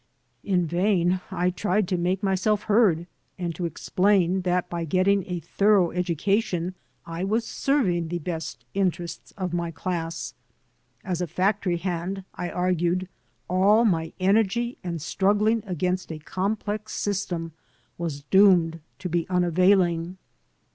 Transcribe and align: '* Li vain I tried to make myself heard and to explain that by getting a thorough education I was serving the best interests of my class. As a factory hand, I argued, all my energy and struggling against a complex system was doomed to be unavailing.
'* 0.27 0.43
Li 0.43 0.55
vain 0.55 1.21
I 1.29 1.51
tried 1.51 1.87
to 1.89 1.95
make 1.95 2.23
myself 2.23 2.63
heard 2.63 3.05
and 3.37 3.53
to 3.53 3.67
explain 3.67 4.41
that 4.41 4.67
by 4.67 4.83
getting 4.83 5.23
a 5.27 5.41
thorough 5.41 5.91
education 5.91 6.73
I 7.05 7.23
was 7.23 7.45
serving 7.45 8.07
the 8.07 8.17
best 8.17 8.65
interests 8.73 9.29
of 9.37 9.53
my 9.53 9.69
class. 9.69 10.33
As 11.03 11.21
a 11.21 11.27
factory 11.27 11.77
hand, 11.77 12.23
I 12.33 12.49
argued, 12.49 13.09
all 13.47 13.85
my 13.85 14.11
energy 14.19 14.75
and 14.83 14.99
struggling 14.99 15.61
against 15.67 16.11
a 16.11 16.17
complex 16.17 16.93
system 16.93 17.51
was 17.99 18.23
doomed 18.23 18.79
to 18.97 19.07
be 19.07 19.27
unavailing. 19.29 20.17